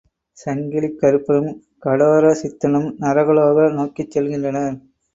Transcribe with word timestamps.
சங்கிலிக் 0.37 0.97
கறுப்பனுங் 1.01 1.51
கடோரசித்தனும் 1.85 2.89
நரகலோக 2.99 3.71
நோக்கிச் 3.71 4.13
செல்கின்றனர். 4.13 4.77